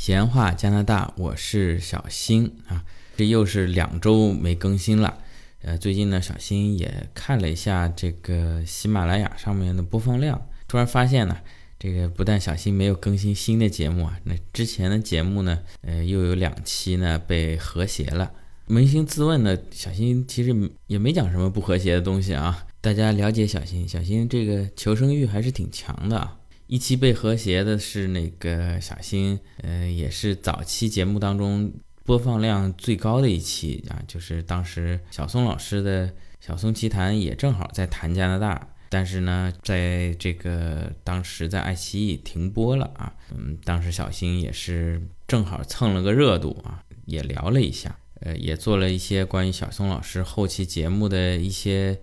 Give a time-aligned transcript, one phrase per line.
[0.00, 2.82] 闲话加拿大，我是小新啊，
[3.18, 5.18] 这又是两周没更新了。
[5.60, 11.36] 呃，最近呢，小新也看了一下这个喜马拉雅上面的播放量，突然发现呢，
[11.78, 18.32] 这个不但小新没有更新新的节目啊，那之前的节目呢，呃，又有两期呢被和谐了。
[18.68, 20.56] 扪心自问呢，小新其实
[20.86, 22.66] 也没讲什么不和谐的东西啊。
[22.80, 26.38] 大家了解小新，小新这个求生欲还是挺强的啊。
[26.70, 31.72] 一期被和谐的是那个小新，呃，也是早期节目当中
[32.04, 36.06] 播放量最高的一期啊，就是当时小松老师的
[36.40, 52.00] 《小松奇谈》也正好在谈加拿大，但是呢，在这个当时在爱奇艺停播了啊，嗯，当时小新也是正好蹭了个热度啊，也聊了一下，呃，也做了一些关于小松老师后期节目的一些。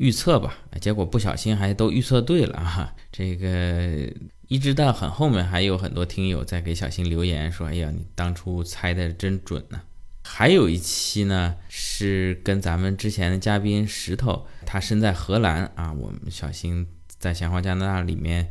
[0.00, 2.90] 预测吧，结果不小心还都预测对了啊！
[3.12, 4.10] 这个
[4.48, 9.78] 一直到很后面，还有很多听友在给小新留言说：“哎呀，你当初猜的真准呢！”
[10.24, 15.92] 还有一期呢，是跟咱们之前的嘉宾石头，他身在荷兰啊。
[15.92, 16.86] 我们小新
[17.18, 18.48] 在闲话加拿大里面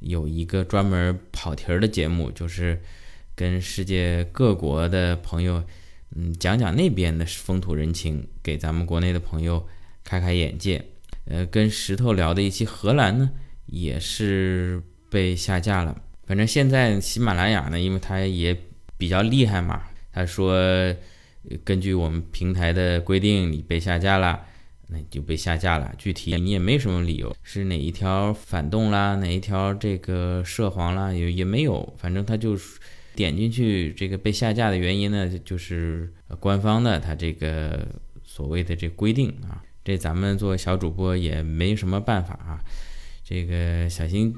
[0.00, 2.82] 有一个专门跑题儿的节目，就是
[3.36, 5.62] 跟世界各国的朋友，
[6.16, 9.64] 嗯，讲讲那边的风土人情，给咱们国内的朋友。
[10.04, 10.84] 开开眼界，
[11.26, 13.30] 呃，跟石头聊的一期荷兰呢，
[13.66, 16.02] 也是被下架了。
[16.26, 18.56] 反正现在喜马拉雅呢，因为它也
[18.96, 20.54] 比较厉害嘛，他说
[21.64, 24.40] 根据我们平台的规定，你被下架了，
[24.88, 25.92] 那就被下架了。
[25.96, 31.94] 具体你也没什么理由，是哪一条反动啦，哪一条这个涉黄啦，也也没有。
[31.98, 32.56] 反正他就
[33.14, 37.88] 点进去，这个被下架的原因呢，就是官方的他这个
[38.24, 39.62] 所谓的这规定啊。
[39.90, 42.60] 这咱们做小主播也没什么办法啊，
[43.24, 44.32] 这个小新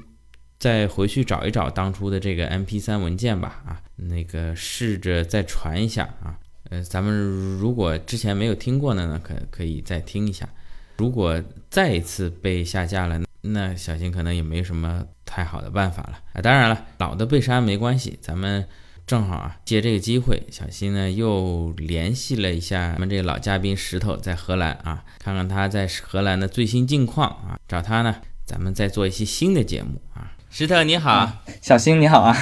[0.57, 6.39] 再回去找一找当初的这个 M P 三文件吧啊，那个试着再传一下啊。
[6.71, 7.13] 呃，咱们
[7.59, 10.49] 如果之前没有听过的呢，可可以再听一下。
[10.97, 16.41] 如果再一次被下架了，那小新可能也没什么太好的办法了啊。
[16.41, 18.67] 当然了，老的被删没关系，咱们。
[19.05, 27.59] 正好啊，借这个机会，小新呢又联系了一下咱们这个老嘉宾石头，在荷兰啊，看看他在荷兰的最新近况啊。
[27.67, 28.15] 找他呢，
[28.45, 30.31] 咱们再做一些新的节目啊。
[30.49, 32.35] 石头你好，小新你好啊，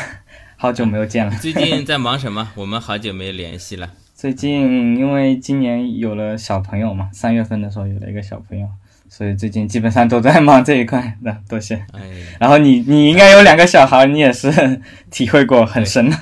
[0.56, 1.36] 好久没有见了。
[1.42, 2.52] 最近在忙什么？
[2.56, 3.92] 我们好久没联系了。
[4.14, 8.68] 最近因为今年有了小朋友嘛，三月份的时候有了一个小朋友。
[9.14, 11.76] 所以最近基本上都在忙这一块，那多谢。
[11.92, 12.00] 哎，
[12.40, 16.18] 然后你你应该有两个小孩，你也是体会过很深的。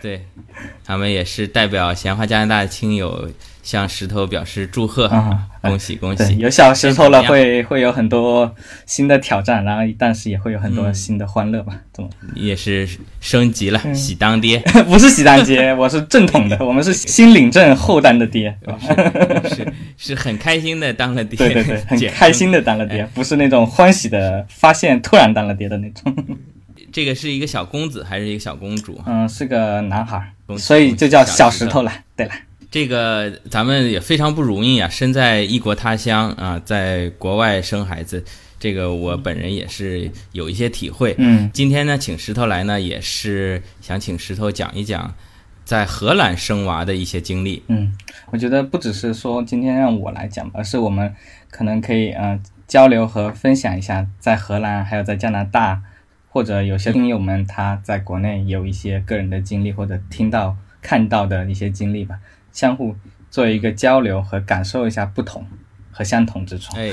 [0.00, 0.26] 对，
[0.84, 3.30] 他们也是代表闲话加拿大的亲友。
[3.62, 5.08] 向石头表示祝贺，
[5.62, 6.36] 恭喜恭喜！
[6.38, 8.52] 有小石头了，会会有很多
[8.86, 11.78] 新的挑战，然后但是也会有很多新的欢乐吧？
[11.92, 12.10] 怎么？
[12.34, 12.88] 也是
[13.20, 14.58] 升级了，喜当爹？
[14.88, 18.52] 不是喜当爹，我是正统的， 我们是先领证后当的爹，
[19.48, 26.12] 是是很开心的当了爹，对对对，很开心的当了爹，不是那种欢喜的发现突然当了爹的那种。
[26.90, 29.00] 这个是一个小公子还是一个小公主？
[29.06, 31.92] 嗯，是个男孩，所以就叫小石头了。
[32.16, 32.32] 对了。
[32.72, 38.24] 这个咱们也非常不容易啊，身在异国他乡啊，在国外生孩子，
[38.58, 41.14] 这个我本人也是有一些体会。
[41.18, 45.14] 嗯，今天呢，请石头来呢，也是想请石头讲一讲
[45.66, 47.62] 在荷兰生娃的一些经历。
[47.68, 47.94] 嗯，
[48.30, 51.14] 我觉得不只是说今天让我来讲，而是我们
[51.50, 55.82] 可能可以嗯交流和分享一下在荷兰，还有在加拿大，
[56.30, 62.18] 或者有些听友们他在国内有一些个人的经历，或者听到看到的一些经历吧。
[62.52, 62.94] 相互
[63.30, 65.46] 做一个交流和感受一下不同
[65.90, 66.76] 和相同之处。
[66.76, 66.92] 哎，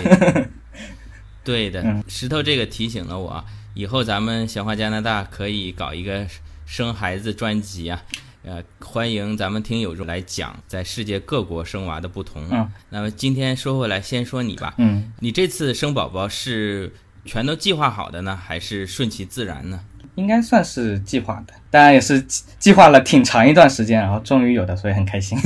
[1.44, 3.44] 对的，石头这个提醒了我，
[3.74, 6.26] 以后咱们闲话加拿大可以搞一个
[6.66, 8.02] 生孩子专辑啊，
[8.44, 12.46] 呃，欢迎咱们听友来讲在世界各国生娃的不同。
[12.52, 14.76] 嗯，那么今天说回来，先说你吧。
[14.78, 16.94] 嗯，你这次生宝宝是
[17.26, 19.82] 全都计划好的呢，还是顺其自然呢？
[20.20, 22.22] 应该算是计划的，当然也是
[22.60, 25.38] 计划了挺长一段时间，然后终于有的，所以很开心。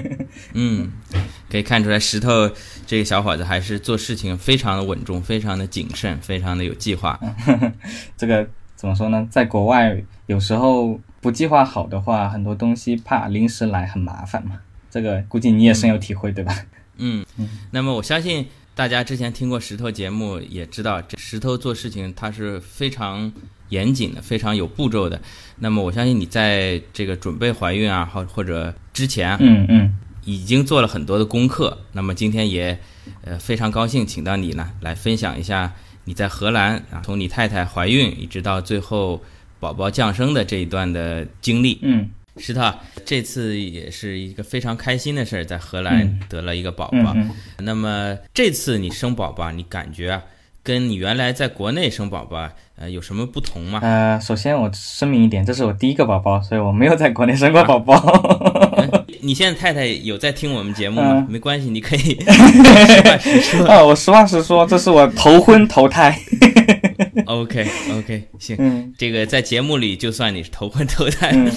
[0.52, 0.92] 嗯，
[1.50, 2.50] 可以看出来石头
[2.86, 7.18] 这个小伙子还是做事情非常的稳重，非常的谨慎，非常的有计划。
[8.18, 8.46] 这个
[8.76, 9.26] 怎么说呢？
[9.30, 9.96] 在国外
[10.26, 14.60] 有时候不计划好的话，很多东西怕临时来很麻烦嘛。
[14.90, 16.54] 这个估计你也深有体会，对吧？
[16.98, 17.48] 嗯嗯。
[17.70, 18.46] 那么我相信
[18.78, 23.32] 大家之前听过石头节目，也知道这石头做事情他是非常。
[23.70, 25.20] 严谨的，非常有步骤的。
[25.58, 29.94] 那么我相信你在这个准备怀孕啊，或或者之前，嗯嗯，
[30.24, 31.76] 已经做了很多的功课。
[31.92, 32.78] 那么今天也，
[33.20, 35.70] 呃，非常高兴请到你呢，来分享一下
[36.04, 39.22] 你在荷兰啊，从你太太怀孕一直到最后
[39.60, 41.78] 宝宝降生的这一段的经历。
[41.82, 42.08] 嗯
[42.38, 42.62] 石头，
[43.04, 47.12] 这次也是一个非常开心的事儿，在荷兰嗯得了一个宝嗯宝。
[47.14, 50.22] 嗯，那么这次你生宝宝，你感觉啊，
[50.62, 53.80] 跟你原来在国内生宝宝，呃，有什么不同吗？
[53.82, 57.94] 呃，首先我声明一点，这是我第一个宝宝，所以我没有在国内生过宝宝。
[58.76, 61.14] 呃 你现在太太有在听我们节目吗？
[61.14, 62.30] 嗯没关系，你可以 实
[63.02, 63.66] 话实说。
[63.66, 66.16] 啊，我实话实说，这是我头婚头胎。
[67.28, 68.56] OK OK，行。
[68.58, 71.52] 嗯这个在节目里，就算你是头昏头胎，嗯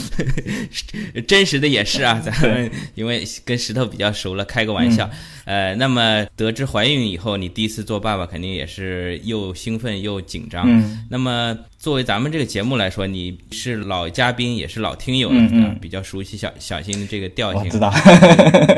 [1.25, 2.21] 真实的也是啊。
[2.23, 5.09] 咱们因为跟石头比较熟了，开个玩笑。
[5.45, 10.65] 呃，那么得知怀孕以后，你第一次做爸爸，肯定也是又兴奋又紧张。
[10.67, 17.63] 嗯那么作为咱们这个节目来说，你是老嘉宾，也是老听友了，嗯比较熟悉小小新的这个调性。
[17.63, 17.89] 我知道。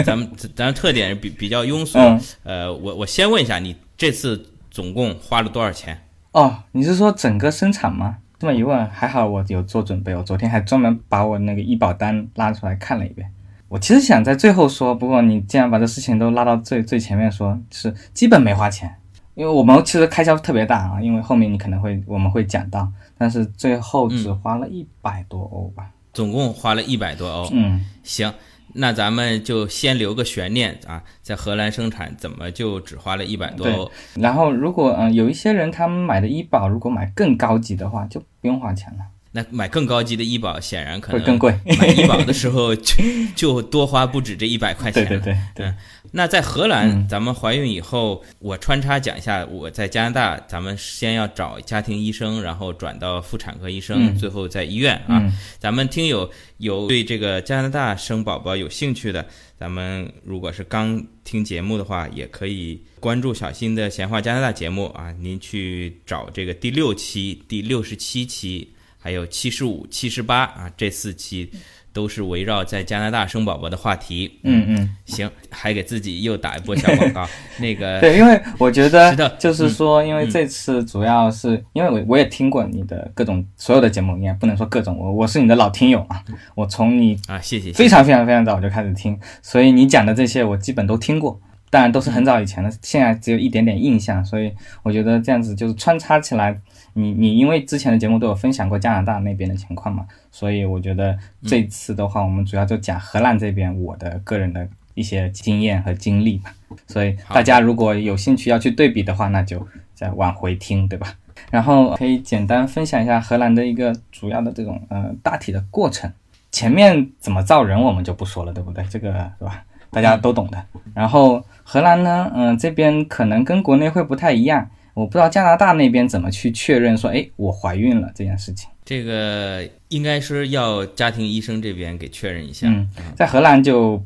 [0.05, 1.97] 咱们咱们特点比比较庸俗。
[1.97, 5.99] 嗯呃，我我先问一下，你这次总共花了多少钱？
[6.33, 8.17] 哦，你是说整个生产吗？
[8.39, 13.31] 这么一问，还好我有做准备，我昨天还专门把我那个医保单拉出来看了一遍。
[13.69, 18.93] 我其实想在最后说，不过你既然把这事情都拉到最最前面说，是基本没花钱，
[19.35, 25.91] 因为我们其实开销特别大啊，因为后面你可能会我们会讲到，但是最后只花了一百多欧吧。
[26.11, 27.47] 总共花了一百多欧。
[27.53, 28.33] 嗯行，
[28.73, 33.91] 那咱们就先留个悬念啊，在荷兰生产怎么就只花了一百多？
[34.15, 39.05] 然后如果嗯、有一些人他们买的医保，如果买更高级的话，就不用花钱了，
[39.35, 41.51] 那买更高级的医保，显然可能更贵。
[41.79, 42.93] 买医保的时候就
[43.35, 45.09] 就多花不止这一百块钱了。
[45.09, 45.73] 对对对对，
[46.11, 55.17] 那在荷兰，嗯咱们怀孕以后，我穿插讲一下，我在加拿大，咱们先要找家庭医生，然后转到妇产科医生，嗯最后在医院啊。
[55.19, 59.25] 嗯咱们听友有对这个加拿大生宝宝有兴趣的，
[59.57, 68.69] 咱们如果是刚听节目的话，也可以关注小新的闲话加拿大节目啊，您去找这个第六期、第六十七期，
[69.03, 71.51] 还有七十五、七十八啊，这四期
[71.91, 74.39] 都是围绕在加拿大生宝宝的话题。
[74.43, 74.95] 嗯嗯。
[75.05, 77.27] 行，还给自己又打一波小广告。
[77.59, 86.23] 那个，对，因为我觉得就是说，因为这次主要是因为我我也听过你的各种所有的节目，应该不能说各种，我我是你的老听友啊，
[86.55, 91.41] 我从你啊，谢谢，谢谢非常非常非常早就开始听，所以你讲的这些我基本都听过，
[91.73, 94.53] 当然都是很早以前的，现在只有一点点印象，所以
[94.83, 96.55] 我觉得这样子就是穿插起来，
[96.93, 101.17] 你你因为之前的节目都有分享过加拿大那边的情况嘛，所以我觉得
[101.47, 106.51] 这次的话，我们主要就讲荷兰这边我的个人的一些经验和经历嘛，
[106.85, 111.11] 所以大家如果有兴趣要去对比的话，那就再往回听，对吧？
[111.49, 116.13] 然后可以简单分享一下荷兰的一个主要的这种呃大体的过程。
[116.51, 118.85] 前面怎么造人我们就不说了，对不对？
[118.91, 119.65] 这个是吧？
[119.89, 120.63] 大家都懂的。
[120.93, 128.69] 然后荷兰呢，嗯、这边可能跟国内会不太一样，我不知道加拿大那边怎么去确认说，哎，我怀孕了这件事情。
[128.85, 132.67] 这个应该是要家庭医生这边给确认一下。
[132.67, 134.03] 嗯，在荷兰就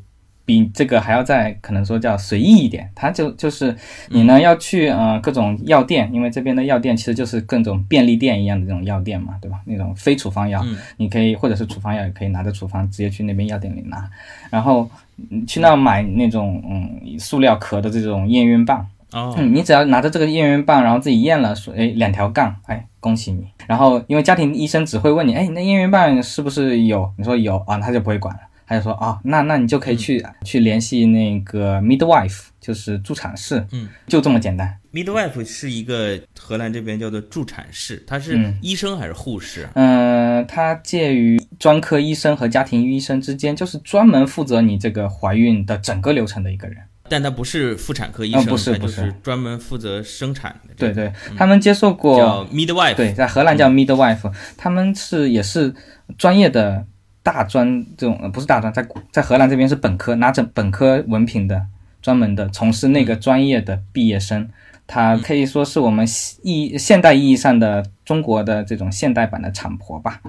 [0.47, 3.75] 比这个还要再可能说叫随意一点，它就就是
[4.07, 9.59] 你呢要去呃各种药店，因为这边的药店其实就是各种便利店一样的这种药店嘛，对吧？
[9.65, 14.09] 那种非处方药，嗯你可以或者是处方药也可以拿着处方直接去那边药店里拿，
[14.49, 14.89] 然后
[15.29, 18.87] 嗯去那买那种嗯塑料壳的这种验孕棒。
[19.13, 23.47] 哦，嗯，你只要拿着这个验孕棒，然后自己验了，说，哎，两条杠，哎，恭喜你。
[23.65, 27.09] 然后因为家庭医生只会问你，哎，那验孕棒是不是有？
[27.17, 34.77] 你说有啊，他就不会管了，他就说，啊，那那你就可以去、去联系那个 midwife，就是助产士，嗯，就这么简单。
[34.91, 39.71] midwife 是一个荷兰这边叫做助产士，他是嗯医生还是护士啊？
[39.75, 46.77] 嗯、它介于专科医生和家庭医生之间，就是专门负责你这个怀孕的整个流程的一个人。
[47.09, 50.73] 但他不是妇产科医生，啊不是他不是是专门负责生产的。
[50.75, 52.95] 对，对，他们接受过叫 midwife。
[52.95, 55.73] 对，在荷兰叫 midwife，他们是也是
[56.17, 56.85] 专业的
[57.27, 61.65] 大专这种，呃不是大专，在在荷兰这边是本科拿着本科文凭的，
[62.01, 64.49] 专门的从事那个专业的毕业生，
[64.87, 66.07] 他可以说是我们
[66.41, 70.21] 意现代意义上的中国的这种现代版的产婆吧。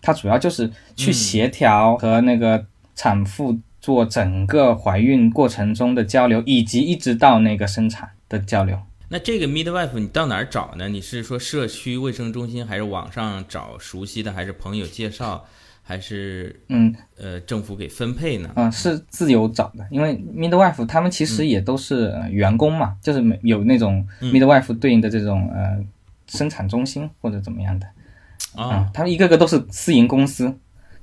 [0.00, 8.80] 他主要就是去协调和那个产妇做整个怀孕过程中的交流，以及一直到那个生产的交流。
[9.10, 10.88] 那这个 midwife 你到哪儿找呢？
[10.88, 15.44] 你是说社区卫生中心，还是网上找熟悉的，还是朋友介绍，
[15.88, 18.50] 还是嗯，呃政府给分配呢？
[18.56, 25.78] 嗯，是自由找的，因为 midwife 他们其实也都是呃员工嘛，就是没有那种 midwife 对应的这种呃
[26.26, 27.86] 生产中心或者怎么样的
[28.56, 30.52] 哦啊，他们一个个都是私营公司，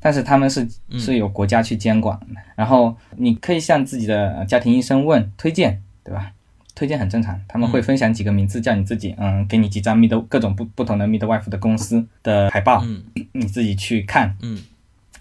[0.01, 2.25] 但是他们是嗯是有国家去监管的。
[2.57, 6.33] 然后你可以向自己的呃家庭医生问推荐，对吧？
[6.75, 14.35] 推荐很正常，他们会分享几个名字，叫你自己，嗯，给你几张 mid 各种不不同的 midwife 的公司的海报，嗯你自己去看。
[14.41, 14.59] 嗯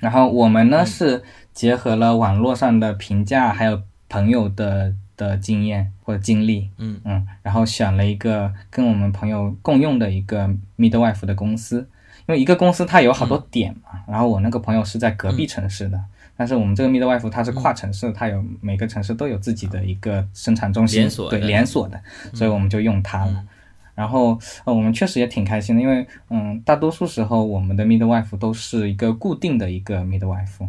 [0.03, 1.23] 然后我们呢是
[1.55, 7.01] 结合了网络上的评价，还有朋友的的经验或者经历，嗯。
[7.05, 11.89] 嗯，然后选了一个跟我们朋友共用的一个 midwife 的公司，
[12.27, 15.99] 因为一个公司它有好多点嘛，然后我那个朋友是在隔壁城市的。
[16.37, 21.47] 但是我们这个 midwife 它是跨城市，它有每个城市都有自己的一个生产中心，对连锁的。
[21.47, 22.01] 连锁的，
[22.35, 23.45] 所以我们就用它了。
[23.95, 30.69] 然后呃，我们确实也挺开心的，因为嗯，大多数时候我们的 midwife 都是一个固定的一个 midwife。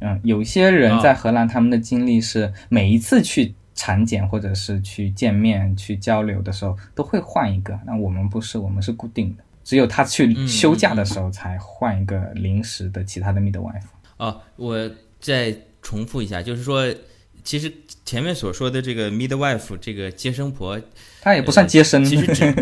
[0.00, 13.82] 嗯，有一些人啊在荷兰，他们的经历是每一次去产检或者是去见面、去交流的时候都会换一个，那我们不是，我们是固定的，只有他去休假的时候才换一个临时的其他的 midwife。
[14.16, 16.82] 哦，我再重复一下，就是说，
[17.44, 17.72] 其实
[18.04, 20.80] 前面所说的这个 midwife 这个接生婆，
[21.20, 22.54] 她也不算接生，其实指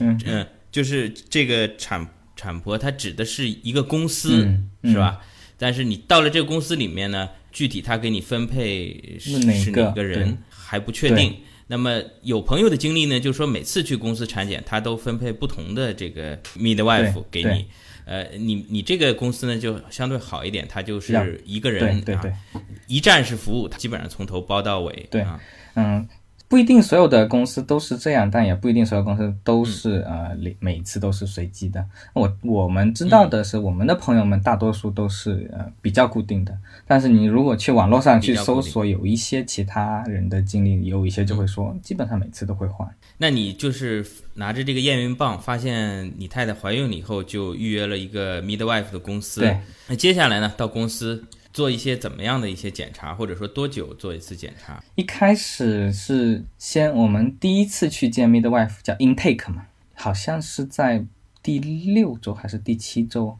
[0.26, 5.20] 嗯，就是这个产产婆，她指的是一个公司，嗯嗯是吧？
[5.56, 11.36] 但是你到了这个公司里面呢，具体他给你分配是是哪个人还不确定。
[11.66, 17.66] 那么有朋友的经历呢，就是说每次去公司产检，他都分配不同的这个 midwife 给对你。
[18.04, 25.08] 呃，你你这个公司呢就相对好一点，它就是一个人对对啊，一站式服务，它基本上从头包到尾。
[25.10, 25.40] 对啊，
[25.74, 26.06] 嗯，
[26.54, 31.84] 不一定所有的公司都是这样，但也不一定所有公司都是、呃每每次都是随机的。
[32.12, 36.56] 我我们知道的是，我们的朋友们大多数都是呃比较固定的，
[36.86, 42.88] 但是你如果去网络上去搜索，有一些其他人的经历，有一些就会说，基本上每次都会换。
[43.18, 49.40] 那你就是拿着这个验孕棒，发现你太太怀孕了以后，就预约了一个 midwife 的公司。
[49.40, 49.58] 对，
[49.88, 54.82] 那接下来呢，到公司做一些怎么样的一些检查，或者说多久做一次检查？
[54.96, 61.06] 一开始是先我们第一次去见 midwife 叫 intake 嘛，好像是在
[61.44, 63.38] 第六周还是第七周，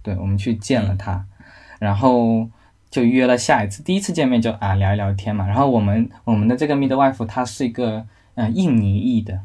[0.00, 1.26] 对我们去见了他，
[1.80, 2.48] 然后
[2.88, 3.82] 就约了下一次。
[3.82, 8.06] 第一次见面就啊聊一聊天嘛，然后我们我们的这个 midwife 她是一个
[8.36, 9.40] 嗯、呃印尼裔的，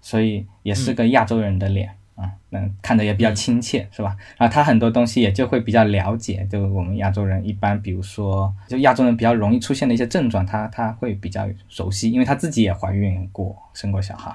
[0.00, 1.90] 所以也是个亚洲人的脸。
[2.16, 4.16] 啊，能，看得也比较亲切，是吧？
[4.36, 14.34] 然后他很多东西也就会比较了解，就我们亚洲人一般，比如说，就亚洲人比较容易出现的一些症状，他他会比较熟悉，因为他自己也怀孕过，生过小孩，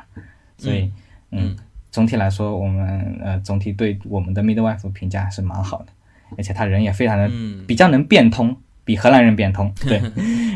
[0.57, 0.91] 所以，
[1.31, 1.57] 嗯，
[1.89, 5.87] 总体来说，我们呃总体对我们的 midwife 评价还是蛮好的，
[6.37, 8.55] 而且他人也非常的嗯，比较能变通，
[8.91, 10.01] 比荷兰人变通， 对，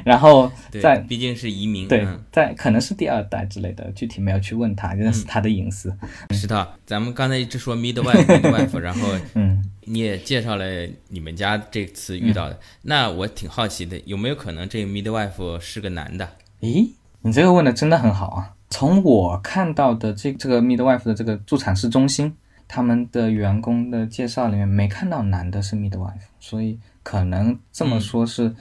[0.03, 0.51] 然后
[0.81, 1.87] 在，毕竟是移民。
[1.87, 5.95] 对嗯，在可能是第二代之类的，具体没有去问他，这是他的隐私，
[6.31, 9.63] 石头，咱们刚才一直说 midwife midwife，然后嗯。
[9.87, 10.65] 你也介绍了
[11.09, 12.59] 你们家这次遇到的。
[12.81, 16.27] 那我挺好奇的，有没有可能这个 midwife 是个男的？
[16.61, 16.89] 咦，
[17.21, 18.55] 你这个问的真的很好啊！
[18.71, 22.35] 从我看到的这这个 midwife 的这个助产士中心，
[22.67, 28.55] 他们的员工的介绍里面没看到男的是 midwife，所以可能这么说是、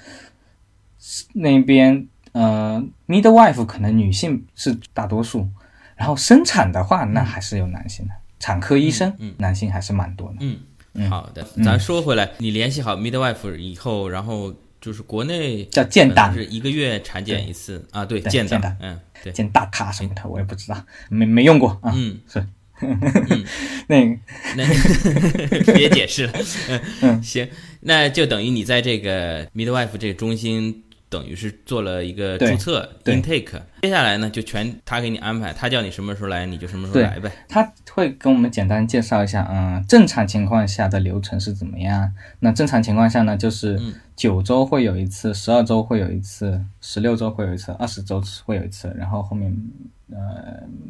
[0.98, 5.48] 是那边呃 midwife 可能女性是大多数，
[5.96, 10.36] 然后生产的话那还是有男性的，产科医生、嗯男性还是蛮多的。
[10.92, 16.34] 嗯，好的，咱说回来，你联系好 midwife 以后，然后就是国内叫建档。
[16.34, 18.76] 是一个月产检一次啊，对，建建档。
[18.80, 21.94] 嗯，对，建大卡什么的，我也不知道，没没用过啊。
[21.96, 22.46] 嗯，是，
[23.88, 24.16] 那个。
[24.56, 24.64] 那
[25.74, 26.32] 别解释了，
[27.02, 27.48] 嗯，行，
[27.80, 30.83] 那就等于你在这个 midwife 这个中心，
[31.14, 37.30] 等于是做了一个注册对 intake，接下来呢就全他给你安排，他叫你什么时候来你就什么时候来呗。
[37.48, 42.12] 他会跟我们简单介绍一下，嗯，正常情况下的流程是怎么样。
[42.40, 43.80] 那正常情况下呢，就是
[44.16, 49.56] 九周会有一次，十二周会有一次，十六周会有一次，二十周会有一次，然后后面
[50.10, 50.16] 呃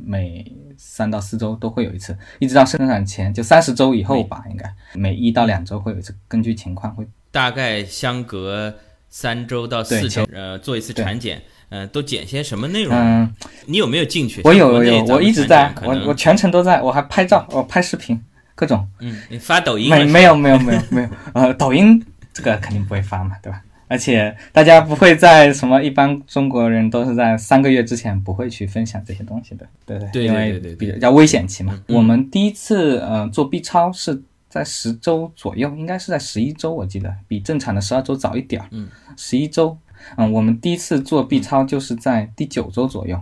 [0.02, 7.06] 每三到四周都会有一次，一直到生产前就三十周以后吧，应该每一到两周会有一次，根据情况会。
[7.30, 8.72] 大概相隔
[9.16, 12.92] 三周到四对周，呃，做一次产检，呃，都检些什么内容？
[12.92, 13.32] 嗯，
[13.66, 14.40] 你有没有进去？
[14.42, 18.20] 我有有我一直在我我全程都在，我还拍照，我拍视频，
[18.56, 18.84] 各种。
[18.98, 23.62] 嗯，你发抖音没没有没有没有没有，呃，抖音这个肯定不会发嘛，对吧？
[23.86, 31.80] 而且大家不会在什么，一般中国人都是在三个月之前不会去分享这些东西的，对对对对因为比较危险期嘛。
[31.86, 34.20] 嗯我们第一次呃做 B 超是
[34.54, 39.76] 在十周左右，应该是在十一周，我记得比正常的十二周早一点儿，嗯，十一周。
[40.16, 43.20] 嗯，我们第一次做 B 超就是在第九周左右，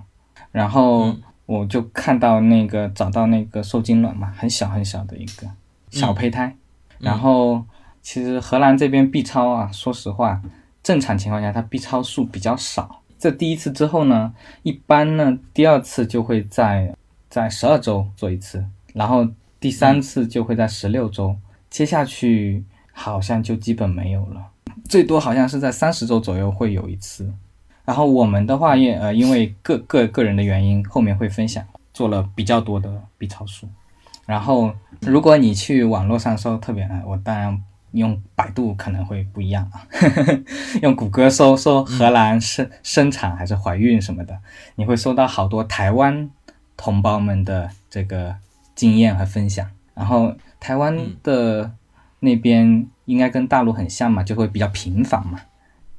[0.51, 5.49] 然后嗯我就看到那个找到那个受精卵嘛，很小很小的一个
[5.89, 6.55] 小胚胎，
[6.99, 7.65] 然后
[8.03, 10.43] 其实荷兰这边 B 超啊，说实话，
[10.83, 14.35] 正常情况下它 B 超数比较少，这第一次之后呢，
[14.65, 16.95] 一般呢第二次就会在
[17.31, 18.63] 在十二周做一次，
[18.93, 19.27] 然后
[19.63, 21.37] 第三次就会在十六周，
[21.71, 24.45] 接下去好像就基本没有了，
[24.89, 27.33] 最多好像是在三十周左右会有一次。
[27.85, 31.65] 然后我们的话也呃因为个个个人的原因，后面会分享
[31.95, 33.69] 做了比较多的 B 超数。
[34.27, 37.63] 然后如果你去网络上搜特别，呃我当然。
[37.93, 39.87] 用百度可能会不一样啊，
[40.81, 44.35] 用谷歌搜搜荷兰生生产还是怀孕什么的，
[44.77, 46.31] 你会搜到好多台湾
[46.75, 48.35] 同胞们的这个
[48.75, 49.69] 经验和分享。
[49.95, 51.71] 然后台湾的
[52.21, 55.39] 那边应该跟大陆很像嘛，就会比较频繁嘛，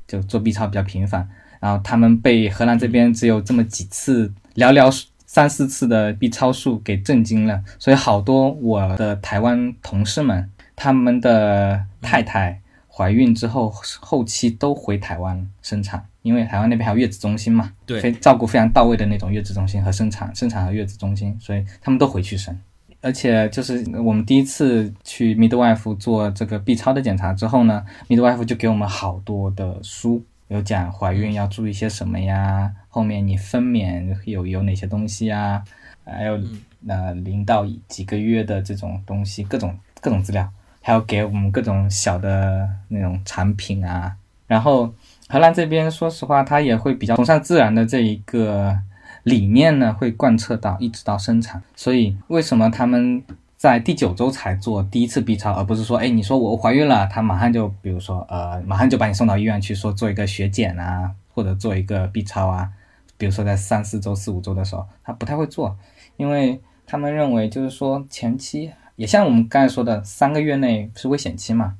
[0.08, 1.28] 就做 B 超比较频繁。
[1.60, 10.50] 然后他们被荷兰这边只有这么几次，寥寥三四次的 B 超数给震惊了，所以好多我的台湾同事们。
[10.76, 12.60] 他们的太太
[12.96, 22.56] 怀孕之后，后期都回台湾生产，因为台湾那边还有月子中心嘛，对，非照顾非常到位的那种月子中心和生产、生产和月子中心，所以他们都回去生。
[23.02, 35.64] 而且就是我们第一次去 midwife 做这个 B 超的检查之后呢，midwife 就给我们好多的书，有讲怀孕要注意些什么呀，后面你分娩有有哪些东西呀，
[36.06, 36.40] 还有
[36.88, 40.48] 呃零到几个月的这种东西，各种各种资料。
[40.86, 44.14] 还有给我们各种小的那种产品啊，
[44.48, 44.94] 然后
[45.30, 48.78] 荷兰这边说实话，它也会比较崇尚自然的这一个
[49.24, 51.64] 理念呢，会贯彻到一直到生产。
[51.74, 53.24] 所以为什么他们
[53.56, 62.70] 在第九周才做第一次 B 超，而不是说，哎，你说我怀孕了，他马上就比如说，呃，马上就把你送到医院去说做一个血检啊，或者做一个 B 超啊，
[63.18, 65.78] 比如说在三四周、四五周的时候，他不太会做，
[66.18, 68.70] 因为他们认为就是说前期。
[68.96, 71.76] 也像我们刚才说的，三个月内是危险期嘛，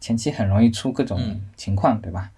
[0.00, 1.20] 前期很容易出各种
[1.56, 2.30] 情况，对吧？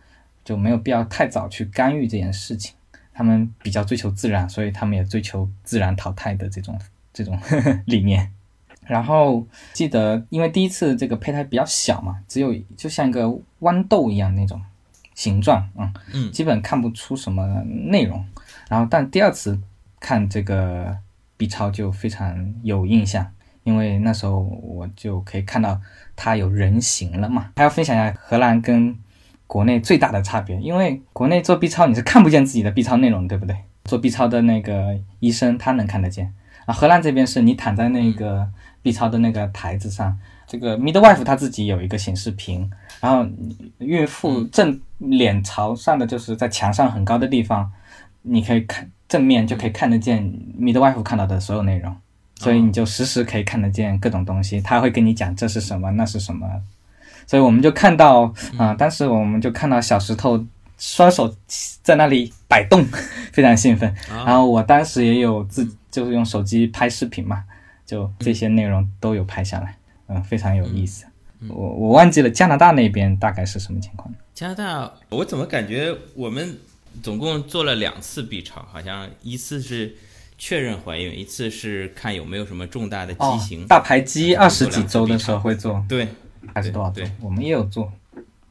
[0.45, 2.75] 就没有必要太早去干预这件事情。
[3.13, 6.79] 他们比较追求自然，所以他们也追求自然淘汰的这种
[7.13, 7.39] 这种
[7.87, 8.33] 理念。
[8.87, 13.25] 然后记得，因为第一次这个胚胎比较小嘛，只有就像一个
[13.61, 14.63] 豌豆一样那种
[15.15, 18.25] 形状，嗯嗯，基本看不出什么内容。
[18.69, 19.61] 然后但第二次
[20.01, 20.97] 看这个
[21.37, 23.31] B 超就非常有印象。
[23.68, 25.78] 因为那时候我就可以看到
[26.16, 28.96] 它有人形了嘛，还要分享一下荷兰跟
[29.46, 30.57] 国内最大的差别。
[30.57, 33.54] 因为国内做 B 超你是看不见自己的 B 超内容，对不对？
[33.85, 36.33] 做 B 超的那个医生他能看得见
[36.64, 36.72] 啊。
[36.72, 38.48] 荷兰这边是你躺在那个
[38.81, 42.70] B 超的那个台子上，这个 midwife 他自己有一个显示屏，
[43.02, 43.28] 然后
[43.81, 47.70] 孕妇正脸朝上的就是在墙上很高的地方，
[48.22, 50.24] 你可以看正面就可以看得见
[50.59, 51.94] midwife 看到的所有内容。
[52.38, 56.48] 所以你就时时可以看得见各种东西，他会跟你讲这是什么，那是什么。
[57.27, 60.46] 所以我们就看到啊，当时我们就看到小石头
[60.79, 61.35] 双手
[61.83, 62.87] 在那里摆动，
[63.33, 63.92] 非常兴奋。
[64.09, 67.42] 然后我当时也有自就是用手机拍视频嘛，
[67.85, 71.05] 就这些内容都有拍下来，嗯，非常有意思。
[71.48, 74.14] 我我忘记了加拿大那边大概是什么情况。
[74.33, 76.57] 加拿大，我怎么感觉我们
[77.03, 79.96] 总共做了两次 B 超，好像一次是。
[80.38, 86.07] 确认怀孕一次是看有没有什么重大的畸形，大排畸二十几周的时候会做，对，
[86.55, 87.03] 还是多少周？
[87.20, 87.92] 我们也有做。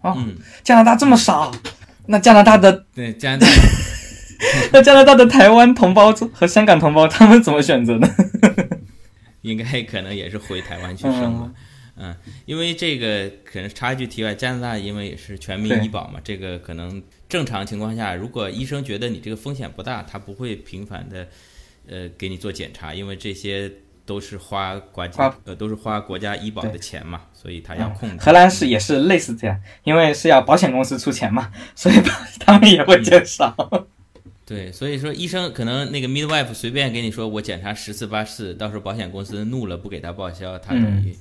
[0.01, 0.15] 哦，
[0.63, 1.51] 加拿大这么少，
[2.07, 3.47] 那加拿大的对加拿大，
[4.73, 8.07] 那加拿大的台湾同胞和香港同胞他们怎么选择呢？
[9.41, 11.49] 应该可能也是回台湾去生吧。
[11.95, 21.27] 嗯，因为这个可能插一句题外，加拿大因为也是全民医保嘛，这个可能正常情况下，如果医生觉得你这个风险不大，他不会频繁的。
[21.89, 23.71] 呃，给你做检查，因为这些
[24.05, 28.23] 都是花国家呃都是花国家医保的钱嘛，所以他要控制。
[28.23, 31.95] 荷兰是也是类似这样，因为是要保险公司出钱嘛， 所以
[32.39, 33.55] 他们也会减少。
[34.45, 41.13] 对，所以说医生可能那个 midwife 随便给你说我检查十次八次，到时候保险公司怒了不给他报销，他等于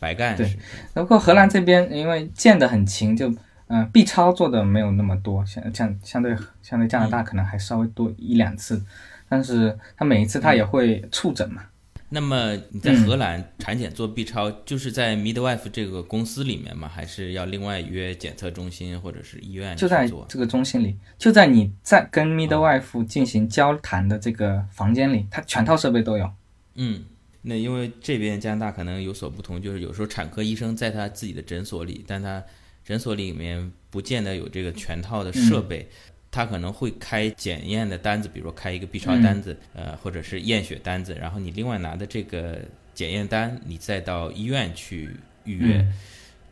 [0.00, 0.36] 白干。
[0.36, 0.58] 对，
[0.92, 3.32] 包括荷兰这边，因为建的很勤，就
[3.68, 8.82] 嗯 B 超做的没有那么多，相相相对相对加拿大可能还稍微多一两次。
[9.28, 11.62] 但是他每一次他也会触诊嘛。
[12.10, 16.86] 那么你在荷兰产检做 B 超，就是在 midwife 这个公司里面吗？
[16.86, 26.30] 还是要另外约检测中心或者是医院就在这个中心里，就在你在跟 midwife 进行交谈的这个房间里，它全套设备都有。
[26.76, 27.04] 嗯，
[27.42, 32.40] 那因为这边加拿大可能有所不同，就是有时候产科医生在他自己的诊所里，但他
[32.84, 35.88] 诊所里面不见得有这个全套的设备。
[36.34, 42.58] 他可能会开检验的单子，比如说开一个 B 超单子，呃，或者是验血单子，然后你另外拿的这个
[42.92, 45.10] 检验单，你再到医院去
[45.44, 45.86] 预约。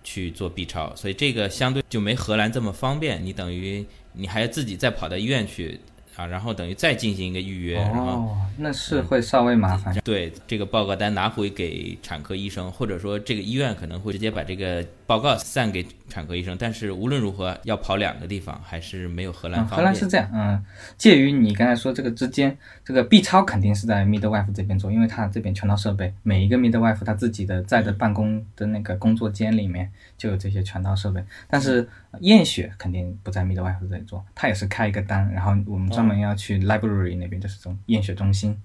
[0.05, 3.25] 去做 B 超，所以这个相对就没荷兰这么方便。
[3.25, 5.79] 你等于你还要自己再跑到医院去。
[6.15, 9.97] 啊，然后等于再进行一个预约，然后那是会稍微麻烦。
[10.05, 16.57] 对，这个报告单拿回给产科医生，或者说这个医院可能会直接把这个报告散给产科医生。
[16.59, 19.77] 但是无论如何要跑两个地方，还是没有荷兰方便。
[19.77, 20.65] 荷兰是这样，嗯，
[20.97, 31.23] 介于你刚才说这个之间，这个 B 超肯定是在 midwife 这边做，因为他这边全套设备，每一个 midwife 他自己的在的办公的那个工作间里面就有这些全套设备。
[31.47, 31.87] 但是
[32.21, 38.59] 验血肯定不在 midwife 这里做，他也是开一个单，然后我们专门要去 library 那边，就是这种验血中心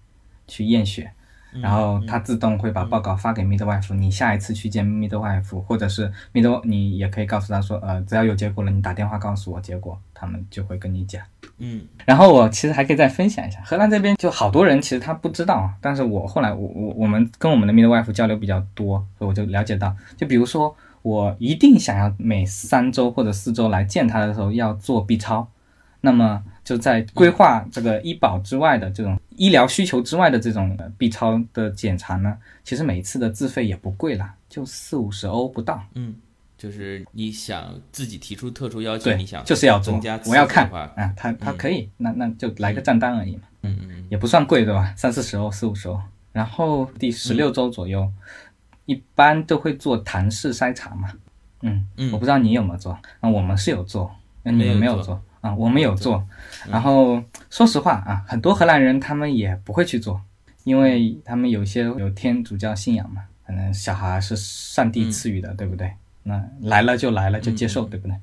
[0.48, 1.12] 去验血，
[1.52, 3.94] 然后它自动会把报告发给 midwife。
[3.94, 11.22] 你下一次去见 midwife，或者是 mid，你也可以告诉他说，呃，只要有结果了，你打电话告诉我结果，他们就会跟你讲。
[11.58, 25.50] 嗯，然后我其实还可以再分享一下，荷兰这边就好多人其实他不知道，但是我后来我我我们跟我们的 midwife 交流比较多，所以我就了解到，就比如说我一定想要每三周或者四周来见他的时候要做 B 超，
[26.02, 26.44] 那么。
[26.68, 35.82] 就在规划这个医保之外的这种医疗需求之外的这种 B 超的检查呢，其实每一次的自费也不贵了，就四五十欧不到。
[35.94, 36.14] 嗯，
[36.58, 43.44] 就是你想自己提出特殊要求，你想就是要增加，我要看啊，他他可以，那那就来个账单而已嘛。
[43.62, 44.94] 嗯嗯，也不算贵对吧？
[44.98, 45.98] 三四十欧，四五十欧。
[46.34, 48.12] 然后第十六周左右，
[48.88, 51.10] 一般都会做唐氏筛查嘛。
[51.62, 55.22] 嗯嗯，我不知道你有没有做，那我们是有做，那你们没有做。
[55.42, 56.24] 啊，我们有做，
[56.70, 60.20] 然后说实话啊，很多荷兰人他们也不会去做，
[60.64, 65.92] 因为他们有些有天主教信仰嘛，可能小孩是上帝赐予的，对不对？
[66.24, 68.16] 那来了就来了，就接受，对不对？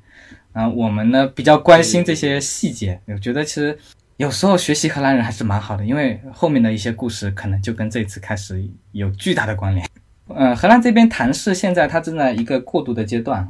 [0.52, 3.78] 啊我们呢比较关心这些细节，我觉得其实
[4.16, 9.88] 有时候学习荷兰人还是蛮好的，因为后面的一些故事可能就跟这次开始有巨大的关联。
[10.28, 13.48] 嗯，荷兰这边谈氏现在它正在一个过渡的阶段，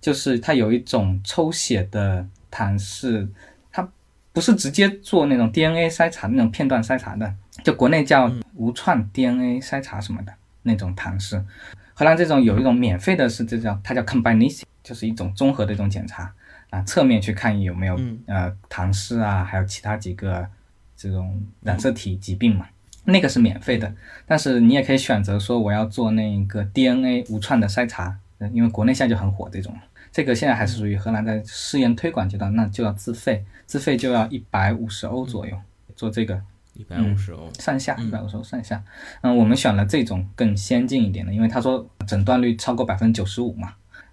[0.00, 2.26] 就是它有一种抽血的。
[2.52, 3.26] 唐氏，
[3.72, 3.88] 它
[4.32, 7.34] 不是直接做那种 DNA 筛查那种片段筛查的，
[7.64, 11.42] 就国内叫无创 DNA 筛查什么的那种唐氏。
[11.94, 16.30] 荷兰这种有一种免费的，是这叫它叫 combination，就是一种综合的一种检查
[16.70, 20.46] 啊，侧面去看有没有呃唐氏啊，还有其他几个
[20.96, 22.66] 这种染色体疾病嘛，
[23.04, 23.94] 那个是免费的。
[24.26, 28.16] 但是你也可以选择说我要做那个 DNA 无创的筛查，
[28.52, 29.74] 因为国内现在就很火这种。
[30.12, 35.58] 这个现在还是属于荷兰在试验推广阶段，那就要自费，自费就要一百五十欧左右
[35.96, 36.38] 做这个，
[36.74, 38.82] 一百五十欧上下，一百五十欧上下。
[39.22, 43.72] 嗯，我们选了这种更先进一点的，因为他说诊断率超过百分之九十五嘛，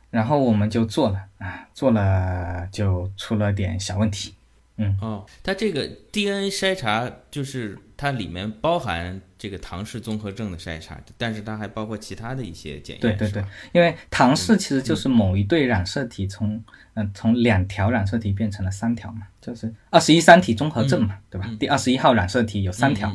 [0.10, 4.34] 然后我们就做了啊，做了就出了点小问题。
[4.82, 13.02] 嗯哦，它这个 DNA 筛查就是它里面包含这个唐氏综合症的筛查，但是它还包括其他的一些检验。
[13.02, 16.64] 对对对，因为唐氏其实就是某一对染色体从
[16.94, 21.50] 嗯从两条染色体变成了三条嘛，就是二十一三体综合症嘛，对吧？
[21.60, 23.14] 第二十一号染色体有三条，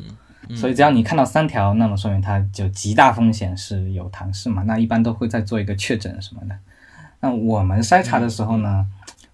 [0.54, 4.62] 所以只要你看到三条，那么说明它就极大风险是有唐氏嘛。
[4.64, 6.54] 那一般都会再做一个确诊什么的。
[7.20, 8.86] 那我们筛查的时候呢，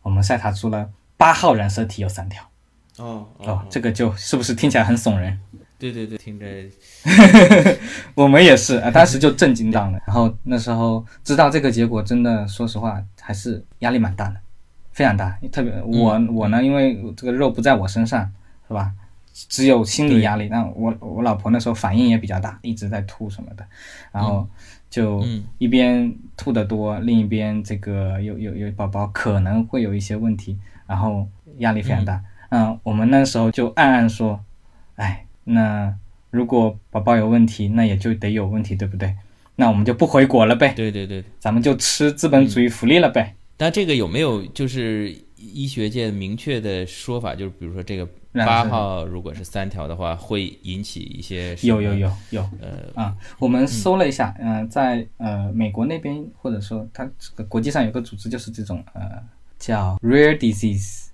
[0.02, 0.88] 我们筛查出了。
[1.20, 2.42] 八号染色体有三条，
[2.96, 5.38] 哦哦，这个就是不是听起来很耸人？
[5.78, 6.46] 对对对，听着，
[8.16, 10.00] 我们也是啊，当时就震惊到了。
[10.08, 14.36] 然后那时候知道这个结果，真的说实话还是压力蛮大的，
[14.92, 15.38] 非常大。
[15.52, 18.32] 特别我我呢，因为这个肉不在我身上，
[18.66, 18.90] 是吧？
[19.34, 20.48] 只有心理压力。
[20.48, 23.66] 那我我老婆那时候反应也比较大，一直在吐什么的，
[24.10, 24.48] 然后
[24.88, 25.22] 就
[25.58, 30.58] 一边吐得多，另一边这个有有有宝宝可能会有一些问题。
[30.90, 31.24] 然后
[31.58, 34.44] 压力非常大，嗯，我们那时候就暗暗说，
[34.96, 35.94] 哎，那
[36.32, 39.14] 如果宝宝有问题，那也就得有问题，对不对？
[39.54, 40.72] 那我们就不回国了呗。
[40.74, 43.36] 对对对，咱们就吃资本主义福利了呗。
[43.56, 47.36] 但这个有没有就是医学界明确的说法？
[47.36, 59.22] 就是比如说这个八号如果是三条的话，会引起一些有有有有呃啊，我们搜了一下，嗯，在呃美国那边或者说它这个国际上有个组织，就是这种呃。
[59.60, 61.10] 叫 Rare Disease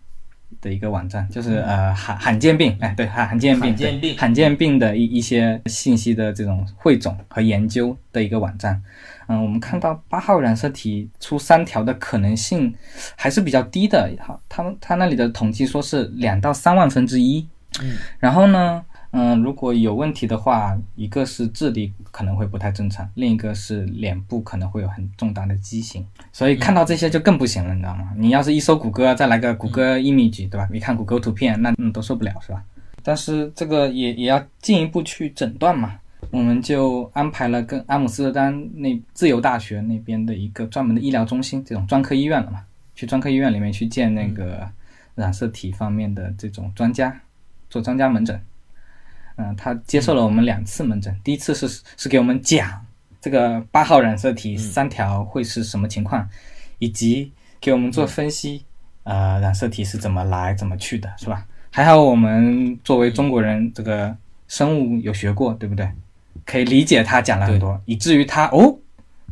[0.63, 8.81] 的一个网站，就是呃罕罕见病，哎，对罕罕见病，罕见病罕见病的一一些信息的这种汇总和研究的一个网站。
[9.27, 12.73] 嗯，我们看到八号染色体出三条的可能性
[13.17, 14.11] 还是比较低的。
[14.21, 17.47] 好，他们他那里的统计说是两到三万分之一。
[17.83, 18.83] 嗯，然后呢？
[19.19, 28.13] 嗯，如果有问题的话，一个是智力可能会不太正常，另一个是脸部可能会有很重大的畸形，所以看到这些就更不行了，你知道吗？
[28.15, 30.69] 你要是一搜谷歌，再来个谷歌 image，对吧？
[30.71, 32.63] 你看谷歌图片，那嗯都受不了，是吧？
[33.03, 35.99] 但是这个也也要进一步去诊断嘛。
[36.31, 42.63] 我们就安排了跟阿姆斯特丹那自由大学那边的一个专门的医疗中心，这种专科医院了嘛，
[42.95, 44.69] 去专科医院里面去见那个
[45.15, 47.19] 染色体方面的这种专家，
[47.71, 48.39] 做专家门诊。
[49.37, 52.85] 嗯，他接受了我们两次门诊，第一次是是给我们讲
[53.21, 56.29] 这个八号染色体三条会是什么情况，
[56.79, 58.65] 以及给我们做分析，
[59.05, 61.47] 呃，染色体是怎么来怎么去的，是吧？
[61.71, 64.17] 还好我们作为中国人，这个
[64.49, 65.91] 生物有学过，对不对？
[66.45, 68.79] 可以理解他讲了很多，以至于他哦，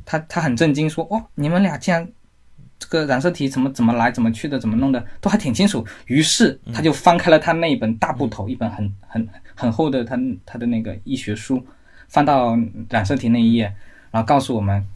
[0.05, 2.07] 他他很震惊，说哦，你们俩竟然
[2.85, 5.85] 这个染色体怎么怎么来怎么去的，怎么弄的都还挺清楚。
[6.07, 11.65] 于是他就翻开了他那一本大部头，一本很很很厚的他他的那个医学书，
[12.09, 12.59] 翻到
[12.91, 13.65] 染色体那一页，
[14.11, 14.87] 然后告诉我们，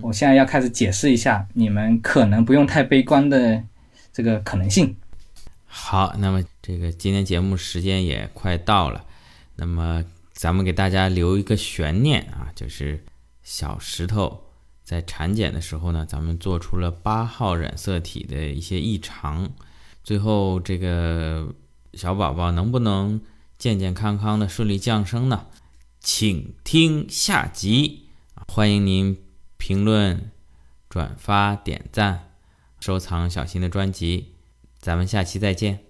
[0.00, 3.62] 我现在要开始解释一下，你们可能不用太悲观的
[4.12, 4.94] 这个可能性。
[5.66, 9.04] 好，那么这个今天节目时间也快到了，
[9.56, 10.04] 那么。
[10.34, 13.04] 咱们给大家留一个悬念啊，就是
[13.44, 14.41] 小石头
[14.92, 19.50] 在产检的时候呢，咱们做出了八号染色体的一些异常，
[20.04, 21.54] 最后这个
[21.94, 23.22] 小宝宝能不能
[23.56, 25.46] 健健康康的顺利降生呢？
[25.98, 28.08] 请听下集，
[28.48, 29.16] 欢迎您
[29.56, 30.30] 评论、
[30.90, 32.32] 转发、点赞、
[32.78, 34.34] 收藏小新的专辑，
[34.78, 35.84] 咱们下期再见。